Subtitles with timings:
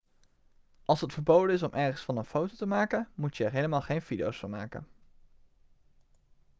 [0.85, 3.55] als het verboden is om ergens van een foto te maken moet je er al
[3.55, 4.87] helemaal geen video van maken